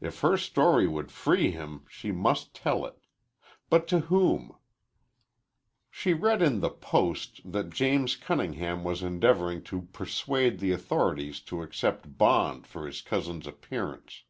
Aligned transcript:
If 0.00 0.20
her 0.20 0.36
story 0.36 0.86
would 0.86 1.10
free 1.10 1.50
him 1.50 1.84
she 1.88 2.12
must 2.12 2.54
tell 2.54 2.86
it. 2.86 3.02
But 3.68 3.88
to 3.88 3.98
whom? 4.06 4.52
She 5.90 6.14
read 6.14 6.42
in 6.42 6.60
the 6.60 6.70
"Post" 6.70 7.40
that 7.44 7.70
James 7.70 8.14
Cunningham 8.14 8.84
was 8.84 9.02
endeavoring 9.02 9.64
to 9.64 9.82
persuade 9.92 10.60
the 10.60 10.70
authorities 10.70 11.40
to 11.50 11.62
accept 11.62 12.16
bond 12.16 12.68
for 12.68 12.86
his 12.86 13.02
cousin's 13.02 13.48
appearance. 13.48 14.22